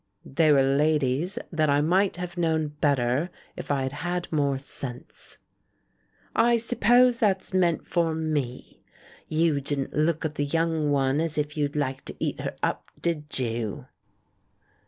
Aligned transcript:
"They 0.25 0.51
were 0.51 0.63
ladies 0.63 1.37
that 1.51 1.69
I 1.69 1.79
might 1.81 2.15
have 2.15 2.35
known 2.35 2.69
better 2.69 3.29
if 3.55 3.69
I 3.69 3.83
had 3.83 3.91
had 3.91 4.27
more 4.31 4.57
sense." 4.57 5.37
"I 6.35 6.57
suppose 6.57 7.19
that's 7.19 7.53
meant 7.53 7.85
for 7.85 8.15
me? 8.15 8.81
You 9.29 9.61
didn't 9.61 9.93
look 9.93 10.25
at 10.25 10.33
the 10.33 10.45
young 10.45 10.89
one 10.89 11.21
as 11.21 11.37
if 11.37 11.55
you'd 11.55 11.75
like 11.75 12.03
to 12.05 12.15
eat 12.19 12.39
her 12.39 12.55
up, 12.63 12.89
did 12.99 13.37
you?" 13.37 13.85